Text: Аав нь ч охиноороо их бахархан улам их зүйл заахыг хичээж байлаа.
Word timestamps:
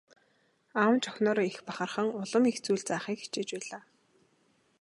Аав 0.81 0.91
нь 0.95 1.01
ч 1.03 1.05
охиноороо 1.11 1.45
их 1.51 1.57
бахархан 1.67 2.07
улам 2.21 2.43
их 2.51 2.57
зүйл 2.65 2.81
заахыг 2.87 3.17
хичээж 3.21 3.49
байлаа. 3.55 3.83